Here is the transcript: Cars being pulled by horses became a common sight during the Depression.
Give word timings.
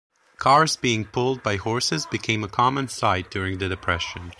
Cars 0.37 0.77
being 0.77 1.05
pulled 1.05 1.43
by 1.43 1.57
horses 1.57 2.07
became 2.07 2.43
a 2.43 2.47
common 2.49 2.87
sight 2.87 3.29
during 3.29 3.59
the 3.59 3.69
Depression. 3.69 4.29